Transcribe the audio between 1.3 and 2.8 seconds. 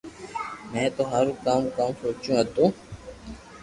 ڪاو ڪاو سوچيو ھتو